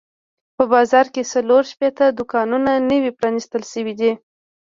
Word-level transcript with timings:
په 0.55 0.63
بازار 0.73 1.05
کې 1.13 1.29
څلور 1.33 1.61
شپېته 1.71 2.05
دوکانونه 2.17 2.71
نوي 2.91 3.11
پرانیستل 3.19 3.63
شوي 3.71 3.93
دي. 3.99 4.11